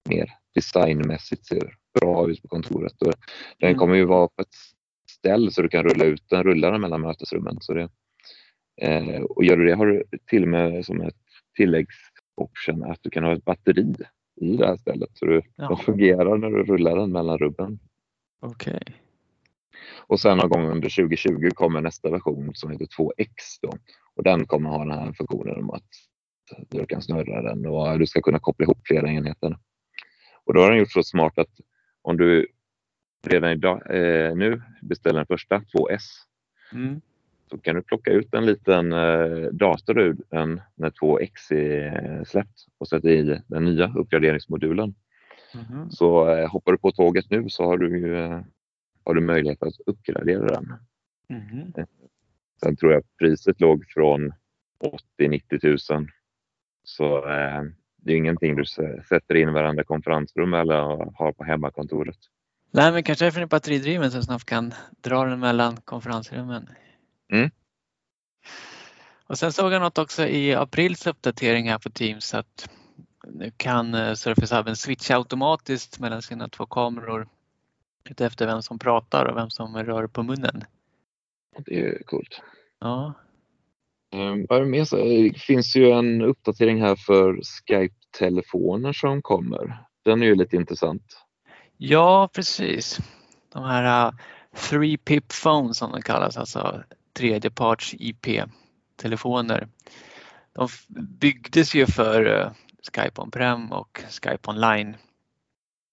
mer 0.10 0.32
designmässigt 0.56 1.46
ser 1.46 1.76
bra 2.00 2.30
ut 2.30 2.42
på 2.42 2.48
kontoret. 2.48 3.02
Och 3.02 3.14
den 3.60 3.70
Mm. 3.70 3.80
kommer 3.80 3.96
ju 3.96 4.06
vara 4.06 4.28
på 4.28 4.42
ett 4.42 4.56
ställ 5.12 5.52
så 5.52 5.62
du 5.62 5.68
kan 5.70 5.84
rulla 5.84 6.06
ut 6.06 6.24
den, 6.30 6.44
rulla 6.44 6.72
den 6.72 6.82
mellan 6.82 7.02
mötesrummen. 7.02 7.58
Så 7.62 7.74
det, 7.74 7.90
eh, 8.82 9.22
och 9.22 9.44
gör 9.44 9.58
du 9.58 9.66
det 9.66 9.76
har 9.76 9.86
du 9.86 10.04
till 10.30 10.44
och 10.44 10.50
med 10.50 10.86
som 10.86 11.02
ett 11.02 11.16
tilläggsoption 11.58 12.84
att 12.84 13.00
du 13.02 13.10
kan 13.10 13.24
ha 13.24 13.34
ett 13.34 13.46
batteri 13.46 13.94
i 14.42 14.58
det 14.58 14.68
här 14.68 14.78
stället. 14.78 15.10
Så 15.14 15.26
du, 15.26 15.42
Ja. 15.56 15.68
de 15.68 15.78
fungerar 15.78 16.38
när 16.38 16.50
du 16.50 16.64
rullar 16.64 16.96
den 16.98 17.12
mellan 17.12 17.38
rummen. 17.38 17.80
Okej. 18.40 18.82
Och 20.08 20.20
sen 20.20 20.38
någon 20.38 20.50
gång 20.50 20.66
under 20.70 20.90
2020 20.90 21.50
kommer 21.54 21.82
nästa 21.82 22.10
version 22.10 22.52
som 22.56 22.72
heter 22.72 22.86
2X 22.86 23.28
då. 23.62 23.72
Och 24.16 24.24
den 24.24 24.46
kommer 24.46 24.70
ha 24.70 24.80
den 24.86 24.92
här 25.00 25.14
funktionen 25.14 25.58
om 25.58 25.70
att 25.72 25.88
du 26.70 26.86
kan 26.86 27.02
snurra 27.02 27.42
den 27.42 27.66
och 27.66 28.00
du 28.00 28.08
ska 28.08 28.22
kunna 28.22 28.40
koppla 28.40 28.64
ihop 28.64 28.78
flera 28.88 29.10
enheter. 29.12 29.58
Och 30.46 30.54
då 30.54 30.62
har 30.62 30.70
den 30.70 30.80
gjort 30.80 30.92
så 30.92 31.04
smart 31.04 31.38
att 31.38 31.60
om 32.02 32.18
du 32.18 32.48
redan 33.28 33.52
idag, 33.52 33.96
eh, 33.96 34.36
nu 34.36 34.62
beställer 34.82 35.20
den 35.20 35.26
första 35.28 35.60
2S 35.60 36.02
Mm. 36.74 37.02
så 37.50 37.58
kan 37.58 37.76
du 37.76 37.82
plocka 37.82 38.12
ut 38.12 38.34
en 38.34 38.46
liten 38.46 38.94
eh, 38.94 39.50
dator 39.52 40.00
ur 40.00 40.16
den 40.30 40.62
när 40.76 40.90
2X 40.90 41.52
är 41.52 42.24
släppt 42.24 42.66
och 42.78 42.88
sätta 42.88 43.10
i 43.10 43.42
den 43.48 43.66
nya 43.66 43.94
uppgraderingsmodulen. 43.96 44.96
Mhm. 45.54 45.90
Så 45.92 46.30
eh, 46.30 46.50
hoppar 46.52 46.72
du 46.72 46.78
på 46.78 46.92
tåget 46.92 47.30
nu 47.30 47.50
så 47.50 47.66
har 47.66 47.78
du, 47.78 48.18
eh, 48.18 48.42
har 49.04 49.14
du 49.14 49.22
möjlighet 49.22 49.64
att 49.64 49.74
uppgradera 49.86 50.46
den. 50.48 50.74
Mhm. 51.30 51.74
Sen 52.64 52.76
tror 52.76 52.94
jag 52.94 53.04
priset 53.20 53.62
låg 53.62 53.86
från 53.88 54.34
80-90 55.20 55.94
000. 55.94 56.08
Så 56.84 57.30
eh, 57.30 57.64
det 58.06 58.14
är 58.14 58.18
ingenting 58.18 58.56
du 58.56 58.66
sätter 59.10 59.36
in 59.36 59.50
i 59.50 59.52
varandra 59.52 59.84
konferensrum 59.84 60.54
eller 60.54 60.76
har 61.16 61.32
på 61.32 61.44
hemmakontoret. 61.44 62.18
Nej, 62.72 62.92
men 62.92 63.04
kanske 63.04 63.26
är 63.26 63.32
för 63.32 63.46
batteridriven 63.46 64.12
så 64.12 64.22
snabbt 64.22 64.46
kan 64.46 64.74
dra 65.02 65.26
den 65.26 65.40
mellan 65.40 65.78
konferensrummen. 65.78 66.70
Mm. 67.32 67.50
Och 69.28 69.38
sen 69.38 69.52
såg 69.52 69.74
jag 69.74 69.82
något 69.82 69.98
också 69.98 70.28
i 70.28 70.56
aprils 70.56 71.08
uppdatering 71.08 71.70
här 71.70 71.78
på 71.78 71.90
Teams 71.90 72.34
att 72.34 72.70
nu 73.28 73.52
kan 73.58 73.94
eh, 73.94 74.14
Surface 74.14 74.56
Hubben 74.56 74.76
switcha 74.76 75.16
automatiskt 75.16 76.00
mellan 76.00 76.22
sina 76.22 76.50
två 76.50 76.66
kameror 76.66 77.28
efter 78.20 78.48
vem 78.48 78.62
som 78.62 78.80
pratar 78.80 79.26
och 79.26 79.38
vem 79.38 79.50
som 79.50 79.78
rör 79.78 80.08
på 80.08 80.24
munnen. 80.24 80.64
Det 81.58 81.80
är 81.80 82.04
coolt. 82.04 82.42
Ja, 82.80 83.14
Ehm, 84.16 84.46
vad 84.50 84.58
är 84.58 84.64
det 84.64 84.70
mer? 84.70 84.88
Det 84.92 85.28
eh, 85.28 85.34
finns 85.34 85.76
ju 85.76 85.92
en 85.92 86.22
uppdatering 86.22 86.82
här 86.82 86.96
för 86.96 87.40
Skype-telefoner 87.44 88.94
som 88.94 89.22
kommer. 89.22 89.78
Den 90.06 90.22
är 90.22 90.26
ju 90.26 90.36
lite 90.36 90.56
intressant. 90.56 91.04
ja 91.78 92.30
precis. 92.34 93.00
De 93.54 93.64
här 93.64 94.08
uh, 94.08 94.14
three 94.70 94.98
pip 94.98 95.34
phones 95.44 95.78
som 95.78 95.92
de 95.92 96.02
kallas, 96.02 96.38
alltså 96.38 96.84
tredjeparts 97.14 97.96
IP-telefoner. 98.00 99.68
De 100.54 100.68
byggdes 101.20 101.76
ju 101.76 101.86
för 101.86 102.26
uh, 102.26 102.52
Skype 102.94 103.22
on-prem 103.22 103.72
och 103.72 104.04
Skype 104.10 104.50
online. 104.50 104.98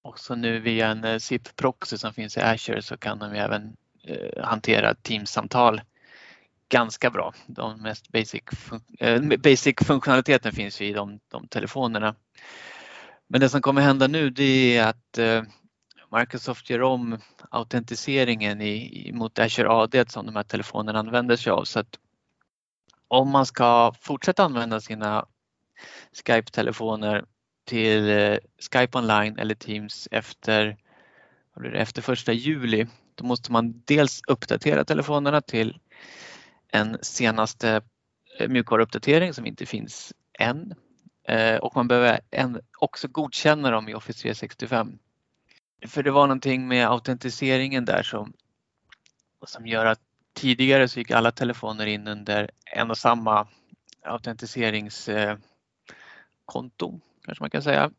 Och 0.02 0.18
så 0.18 0.34
nu 0.34 0.58
via 0.58 0.88
en 0.88 1.04
uh, 1.04 1.18
SIP-proxy 1.18 1.98
som 1.98 2.14
finns 2.14 2.36
i 2.36 2.40
Azure 2.40 2.82
så 2.82 2.96
kan 2.96 3.18
de 3.18 3.34
ju 3.34 3.40
även 3.40 3.76
hantera 4.40 4.94
Teams-samtal 4.94 5.80
ganska 6.72 7.10
bra. 7.10 7.34
De 7.46 7.82
mest 7.82 8.12
basic, 8.12 8.42
fun 8.52 8.80
eh, 8.98 9.20
basic 9.20 9.74
funktionaliteten 9.86 10.52
finns 10.52 10.80
ju 10.80 10.86
i 10.86 10.92
de, 10.92 11.20
de 11.28 11.48
telefonerna. 11.48 12.14
Men 13.28 13.40
det 13.40 13.48
som 13.48 13.62
kommer 13.62 13.80
hända 13.82 14.06
nu 14.06 14.30
det 14.30 14.76
är 14.76 14.86
att 14.86 15.18
eh, 15.18 15.42
Microsoft 16.18 16.70
gör 16.70 16.82
om 16.82 17.18
autentiseringen 17.50 18.60
i, 18.60 19.08
i, 19.08 19.12
mot 19.12 19.38
Azure 19.38 19.68
AD 19.68 20.04
som 20.08 20.26
de 20.26 20.36
här 20.36 20.42
telefonerna 20.42 20.98
använder 20.98 21.36
sig 21.36 21.52
av. 21.52 21.64
Så 21.64 21.80
att 21.80 21.98
om 23.08 23.30
man 23.30 23.46
ska 23.46 23.92
fortsätta 24.00 24.44
använda 24.44 24.80
sina 24.80 25.26
Skype-telefoner 26.12 27.24
till 27.64 28.10
eh, 28.10 28.36
Skype 28.72 28.98
online 28.98 29.38
eller 29.38 29.54
Teams 29.54 30.08
efter, 30.10 30.76
vad 31.54 31.62
blir 31.62 31.70
det, 31.70 31.78
efter 31.78 32.02
första 32.02 32.32
juli, 32.32 32.86
då 33.14 33.24
måste 33.24 33.52
man 33.52 33.82
dels 33.84 34.20
uppdatera 34.26 34.84
telefonerna 34.84 35.40
till 35.40 35.78
en 36.72 36.98
senaste 37.02 37.80
eh, 38.38 38.48
mjukvaruuppdatering 38.48 39.34
som 39.34 39.46
inte 39.46 39.66
finns 39.66 40.12
än. 40.38 40.74
Eh, 41.28 41.56
och 41.56 41.76
man 41.76 41.88
behöver 41.88 42.20
också 42.78 43.08
godkänna 43.08 43.70
dem 43.70 43.88
i 43.88 43.94
Office 43.94 44.22
365. 44.22 44.98
För 45.86 46.02
det 46.02 46.10
var 46.10 46.26
någonting 46.26 46.68
med 46.68 46.88
autentiseringen 46.88 47.84
där 47.84 48.02
som, 48.02 48.32
som 49.46 49.66
gör 49.66 49.86
att 49.86 50.00
tidigare 50.34 50.88
så 50.88 50.98
gick 50.98 51.10
alla 51.10 51.32
telefoner 51.32 51.86
in 51.86 52.08
under 52.08 52.50
en 52.64 52.90
och 52.90 52.98
samma 52.98 53.48
autentiseringskonto 54.02 55.40
eh, 56.88 56.98
kanske 57.24 57.42
man 57.42 57.50
kan 57.50 57.62
säga. 57.62 57.90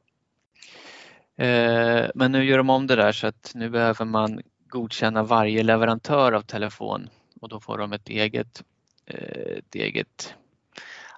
Men 2.16 2.32
nu 2.32 2.44
gör 2.44 2.58
de 2.58 2.70
om 2.70 2.88
det 2.88 2.96
där 2.96 3.12
så 3.12 3.28
att 3.28 3.52
nu 3.56 3.70
behöver 3.70 4.06
man 4.06 4.42
godkänna 4.68 5.24
varje 5.24 5.64
leverantör 5.64 6.32
av 6.32 6.42
telefon 6.42 7.10
och 7.44 7.50
då 7.50 7.60
får 7.60 7.78
de 7.78 7.94
ett 7.94 8.10
eget, 8.10 8.64
eh, 9.06 9.58
ett 9.58 9.76
eget 9.76 10.36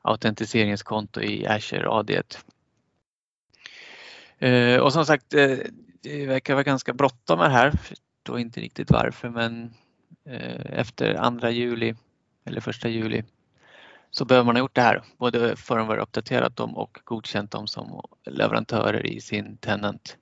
autentiseringskonto 0.01 1.21
i 1.21 1.47
Azure 1.47 1.89
AD. 1.89 2.21
Eh, 4.39 4.79
Och 4.79 4.93
som 4.93 5.05
sagt, 5.05 5.33
eh, 5.33 5.57
det 6.01 6.25
verkar 6.25 6.53
vara 6.53 6.63
ganska 6.63 6.93
bråttom 6.93 7.39
med 7.39 7.49
det 7.49 7.53
här. 7.53 7.73
och 8.29 8.39
inte 8.39 8.61
riktigt 8.61 8.91
varför 8.91 9.29
men 9.29 9.73
efter 10.69 11.15
andra 11.15 11.51
juli 11.51 11.95
eller 12.45 12.61
första 12.61 12.89
juli 12.89 13.23
så 14.11 14.25
behöver 14.25 14.45
man 14.45 14.55
ha 14.55 14.59
gjort 14.59 14.75
det 14.75 14.81
här, 14.81 15.03
både 15.17 15.55
firmware 15.55 16.01
uppdaterat 16.01 16.55
dem 16.55 16.77
och 16.77 16.99
godkänt 17.03 17.51
dem 17.51 17.67
som 17.67 18.01
leverantörer 18.25 19.05
i 19.05 19.21
sin 19.21 19.57
tenant. 19.57 20.17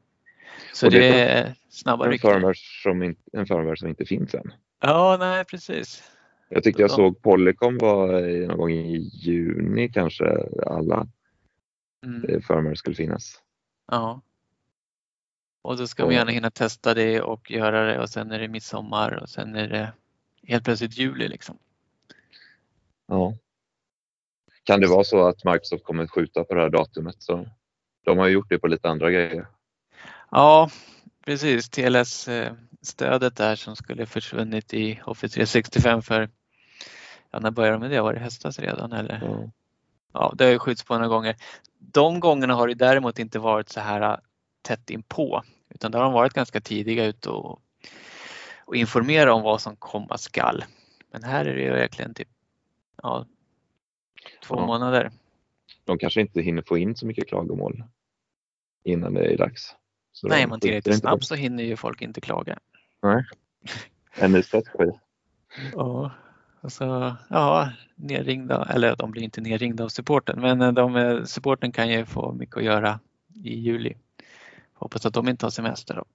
Så 0.73 0.89
det, 0.89 0.99
det, 0.99 1.19
är 1.19 1.55
snabba 1.69 2.05
en 2.05 2.19
firmware, 2.19 2.53
som 2.83 3.03
in, 3.03 3.15
en 3.33 3.45
firmware 3.45 3.77
som 3.77 3.87
inte 3.89 4.05
finns 4.05 4.33
än. 4.33 4.53
Ja, 4.85 5.17
nej 5.19 5.45
precis. 5.45 6.03
Jag 6.49 6.63
tyckte 6.63 6.81
jag 6.81 6.91
såg 6.91 7.21
Polycom 7.21 7.77
var 7.77 8.21
någon 8.47 8.57
gång 8.57 8.71
i 8.71 8.97
juni 8.97 9.89
kanske 9.89 10.25
alla 10.65 11.07
mm. 12.05 12.29
Eh, 12.29 12.41
firmware 12.41 12.75
skulle 12.75 12.95
finnas. 12.95 13.41
Ja. 13.91 14.21
Och 15.61 15.77
då 15.77 15.87
ska 15.87 16.05
man 16.05 16.13
gärna 16.13 16.31
hinna 16.31 16.51
testa 16.51 16.93
det 16.93 17.21
och 17.21 17.51
göra 17.51 17.85
det 17.85 17.99
och 17.99 18.09
sen 18.09 18.31
är 18.31 18.39
det 18.39 18.47
midsommar 18.47 19.19
och 19.21 19.29
sen 19.29 19.55
är 19.55 19.67
det 19.67 19.93
helt 20.47 20.65
plötsligt 20.65 20.97
juli 20.97 21.27
liksom. 21.27 21.57
Ja. 23.07 23.33
Kan 24.63 24.79
det 24.79 24.87
vara 24.87 25.03
så 25.03 25.27
att 25.27 25.45
Microsoft 25.45 25.83
kommer 25.83 26.07
skjuta 26.07 26.43
på 26.43 26.53
det 26.53 26.61
här 26.61 26.69
datumet? 26.69 27.15
Så 27.19 27.45
de 28.05 28.17
har 28.17 28.27
ju 28.27 28.33
gjort 28.33 28.49
det 28.49 28.59
på 28.59 28.67
lite 28.67 28.89
andra 28.89 29.11
grejer. 29.11 29.47
Ja, 30.31 30.69
precis. 31.25 31.69
TLS-stödet 32.83 33.35
där 33.35 33.55
som 33.55 33.75
skulle 33.75 34.05
försvunnit 34.05 34.73
i 34.73 35.01
Office 35.05 35.33
365 35.33 36.01
för, 36.01 36.29
ja 37.31 37.39
när 37.39 37.51
började 37.51 37.75
de 37.75 37.79
med 37.79 37.91
det? 37.91 38.01
Var 38.01 38.13
det 38.13 38.19
höstas 38.19 38.59
redan 38.59 38.91
eller? 38.91 39.19
Ja. 39.23 39.49
ja, 40.13 40.33
det 40.37 40.43
har 40.43 40.51
ju 40.51 40.59
skjuts 40.59 40.83
på 40.83 40.93
några 40.93 41.07
gånger. 41.07 41.35
De 41.79 42.19
gångerna 42.19 42.53
har 42.53 42.67
det 42.67 42.73
däremot 42.73 43.19
inte 43.19 43.39
varit 43.39 43.69
så 43.69 43.79
här 43.79 44.01
äh, 44.01 44.17
tätt 44.61 44.89
inpå 44.89 45.43
utan 45.69 45.91
där 45.91 45.99
har 45.99 46.05
de 46.05 46.13
varit 46.13 46.33
ganska 46.33 46.61
tidiga 46.61 47.05
ute 47.05 47.29
och, 47.29 47.61
och 48.65 48.75
informera 48.75 49.33
om 49.33 49.41
vad 49.41 49.61
som 49.61 49.75
komma 49.75 50.17
skall. 50.17 50.63
Men 51.11 51.23
här 51.23 51.45
är 51.45 51.55
det 51.55 51.61
ju 51.61 51.71
verkligen 51.71 52.13
typ 52.13 52.29
ja, 53.03 53.25
två 54.43 54.55
ja. 54.55 54.65
månader. 54.65 55.11
De 55.85 55.97
kanske 55.97 56.21
inte 56.21 56.41
hinner 56.41 56.61
få 56.61 56.77
in 56.77 56.95
så 56.95 57.05
mycket 57.05 57.27
klagomål 57.27 57.83
innan 58.83 59.13
det 59.13 59.33
är 59.33 59.37
dags. 59.37 59.75
Så 60.11 60.27
Nej, 60.27 60.47
man 60.47 60.59
tillräckligt 60.59 60.99
snabbt 60.99 61.25
så 61.25 61.35
hinner 61.35 61.63
ju 61.63 61.75
folk 61.75 62.01
inte 62.01 62.21
klaga. 62.21 62.59
Nej, 63.03 63.23
en 64.15 64.31
ny 64.31 64.43
strategi. 64.43 64.91
Ja, 65.73 66.11
alltså, 66.61 67.15
ja, 67.29 67.71
nerringda, 67.95 68.67
eller 68.73 68.95
de 68.95 69.11
blir 69.11 69.23
inte 69.23 69.41
nerringda 69.41 69.83
av 69.83 69.89
supporten, 69.89 70.41
men 70.41 70.61
eh, 70.61 70.71
de, 70.71 70.95
eh, 70.95 71.23
supporten 71.23 71.71
kan 71.71 71.89
ju 71.89 72.05
få 72.05 72.31
mycket 72.31 72.57
att 72.57 72.63
göra 72.63 72.99
i 73.43 73.59
juli. 73.59 73.97
Hoppas 74.73 75.05
att 75.05 75.13
de 75.13 75.29
inte 75.29 75.45
har 75.45 75.51
semester 75.51 75.95
då. 75.95 76.05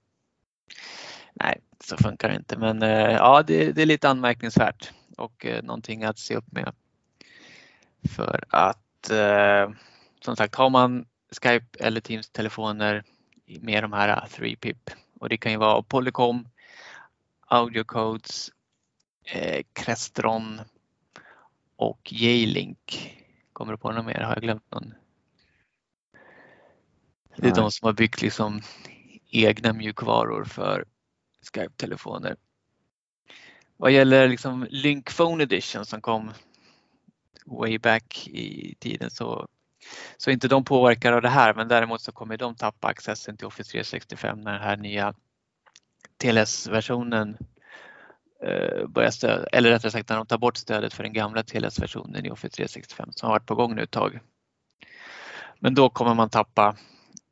Nej, 1.33 1.61
så 1.83 1.97
funkar 1.97 2.29
det 2.29 2.35
inte, 2.35 2.57
men 2.57 2.83
eh, 2.83 3.11
ja, 3.11 3.43
det, 3.47 3.71
det 3.71 3.81
är 3.81 3.85
lite 3.85 4.09
anmärkningsvärt 4.09 4.91
och 5.17 5.45
eh, 5.45 5.63
någonting 5.63 6.03
att 6.03 6.19
se 6.19 6.35
upp 6.35 6.51
med. 6.51 6.73
För 8.09 8.43
att 8.49 9.09
eh, 9.09 9.75
som 10.23 10.35
sagt, 10.35 10.55
har 10.55 10.69
man 10.69 11.05
Skype 11.41 11.65
eller 11.79 12.01
Teams 12.01 12.29
telefoner 12.29 13.03
med 13.45 13.83
de 13.83 13.93
här 13.93 14.27
3PIP 14.27 14.75
och 15.19 15.29
det 15.29 15.37
kan 15.37 15.51
ju 15.51 15.57
vara 15.57 15.81
Polycom, 15.81 16.47
Audiocodes, 17.51 18.51
eh, 19.23 19.63
Crestron 19.73 20.61
och 21.75 22.13
J-Link. 22.13 23.15
Kommer 23.53 23.71
du 23.71 23.77
på 23.77 23.91
något 23.91 24.05
mer? 24.05 24.21
Har 24.21 24.33
jag 24.33 24.41
glömt 24.41 24.71
någon? 24.71 24.93
Det 27.35 27.47
är 27.47 27.51
Nej. 27.51 27.53
de 27.55 27.71
som 27.71 27.85
har 27.85 27.93
byggt 27.93 28.21
liksom 28.21 28.61
egna 29.31 29.73
mjukvaror 29.73 30.43
för 30.45 30.85
Skype-telefoner. 31.53 32.35
Vad 33.77 33.91
gäller 33.91 34.27
liksom 34.27 34.67
Link 34.69 35.17
Phone 35.17 35.43
Edition 35.43 35.85
som 35.85 36.01
kom 36.01 36.31
way 37.45 37.77
back 37.77 38.27
i 38.27 38.75
tiden 38.79 39.11
så, 39.11 39.47
så 40.17 40.31
inte 40.31 40.47
de 40.47 40.63
påverkade 40.63 41.15
av 41.15 41.21
det 41.21 41.29
här 41.29 41.53
men 41.53 41.67
däremot 41.67 42.01
så 42.01 42.11
kommer 42.11 42.37
de 42.37 42.55
tappa 42.55 42.87
accessen 42.87 43.37
till 43.37 43.47
Office 43.47 43.71
365 43.71 44.41
när 44.41 44.53
den 44.53 44.61
här 44.61 44.77
nya 44.77 45.13
TLS-versionen 46.19 47.37
eh, 48.43 48.87
börjar 48.87 49.11
stöd, 49.11 49.47
eller 49.51 49.69
rättare 49.69 49.91
sagt 49.91 50.09
när 50.09 50.17
de 50.17 50.25
tar 50.25 50.37
bort 50.37 50.57
stödet 50.57 50.93
för 50.93 51.03
den 51.03 51.13
gamla 51.13 51.43
TLS-versionen 51.43 52.25
i 52.25 52.31
Office 52.31 52.55
365 52.55 53.09
som 53.11 53.27
har 53.27 53.35
varit 53.35 53.45
på 53.45 53.55
gång 53.55 53.75
nu 53.75 53.81
ett 53.81 53.91
tag. 53.91 54.19
Men 55.59 55.75
då 55.75 55.89
kommer 55.89 56.13
man 56.13 56.29
tappa, 56.29 56.75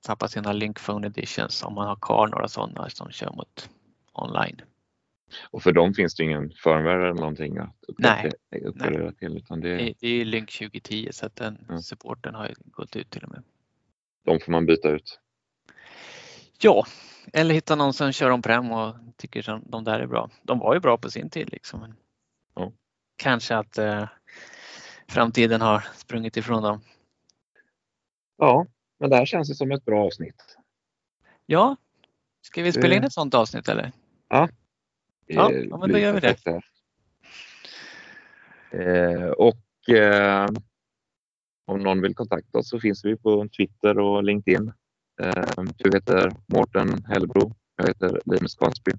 tappa 0.05 0.27
sina 0.27 0.53
Link 0.53 0.85
Phone 0.85 1.07
Editions 1.07 1.63
om 1.63 1.73
man 1.73 1.87
har 1.87 1.95
kvar 1.95 2.27
några 2.27 2.47
sådana 2.47 2.89
som 2.89 3.11
kör 3.11 3.31
mot 3.31 3.69
online. 4.13 4.61
Och 5.51 5.63
för 5.63 5.71
dem 5.71 5.93
finns 5.93 6.15
det 6.15 6.23
ingen 6.23 6.49
firmware 6.49 7.09
eller 7.09 7.21
någonting 7.21 7.57
att 7.57 7.75
uppgradera 8.65 9.11
till? 9.11 9.37
Utan 9.37 9.61
det... 9.61 9.77
Det, 9.77 9.93
det 9.99 10.07
är 10.07 10.25
Link 10.25 10.51
2010 10.51 11.09
så 11.11 11.25
att 11.25 11.35
den 11.35 11.65
ja. 11.69 11.81
supporten 11.81 12.35
har 12.35 12.53
gått 12.65 12.95
ut 12.95 13.09
till 13.09 13.23
och 13.23 13.29
med. 13.29 13.43
De 14.25 14.39
får 14.39 14.51
man 14.51 14.65
byta 14.65 14.89
ut? 14.89 15.19
Ja, 16.59 16.85
eller 17.33 17.55
hitta 17.55 17.75
någon 17.75 17.93
som 17.93 18.11
kör 18.11 18.29
om 18.29 18.71
och 18.71 18.95
tycker 19.17 19.49
att 19.49 19.61
de 19.65 19.83
där 19.83 19.99
är 19.99 20.07
bra. 20.07 20.29
De 20.43 20.59
var 20.59 20.73
ju 20.73 20.79
bra 20.79 20.97
på 20.97 21.09
sin 21.09 21.29
tid 21.29 21.49
liksom. 21.51 21.95
Ja. 22.55 22.71
Kanske 23.15 23.55
att 23.55 23.77
eh, 23.77 24.07
framtiden 25.07 25.61
har 25.61 25.87
sprungit 25.95 26.37
ifrån 26.37 26.63
dem. 26.63 26.81
Ja, 28.37 28.65
men 28.99 29.09
det 29.09 29.15
här 29.15 29.25
känns 29.25 29.49
ju 29.49 29.53
som 29.53 29.71
ett 29.71 29.85
bra 29.85 30.05
avsnitt. 30.05 30.57
Ja, 31.45 31.75
ska 32.41 32.63
vi 32.63 32.71
spela 32.71 32.95
in 32.95 33.03
ett 33.03 33.13
sådant 33.13 33.33
avsnitt 33.33 33.69
eller? 33.69 33.91
Ja, 34.27 34.49
Ja, 35.27 35.51
ja 35.51 35.77
men 35.77 35.91
då 35.91 35.97
gör 35.97 36.13
vi 36.13 36.19
det. 36.19 36.61
Eh, 38.71 39.29
och 39.29 39.89
eh, 39.89 40.47
om 41.65 41.79
någon 41.79 42.01
vill 42.01 42.15
kontakta 42.15 42.57
oss 42.57 42.69
så 42.69 42.79
finns 42.79 43.05
vi 43.05 43.17
på 43.17 43.47
Twitter 43.57 43.99
och 43.99 44.23
LinkedIn. 44.23 44.73
Du 45.77 45.91
heter 45.93 46.35
Mårten 46.45 47.05
Hellbro. 47.05 47.55
Jag 47.75 47.87
heter 47.87 48.21
Linus 48.25 48.55
Karlsby. 48.55 48.91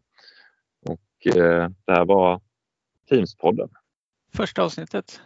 Och 0.86 1.36
eh, 1.36 1.70
det 1.84 1.92
här 1.92 2.04
var 2.04 2.40
Teamspodden. 3.08 3.68
Första 4.34 4.62
avsnittet. 4.62 5.20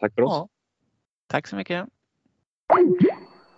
Tack 0.00 0.14
för 0.14 0.22
oss. 0.22 0.32
Ja. 0.32 0.48
Tack 1.26 1.46
så 1.46 1.56
mycket. 1.56 1.88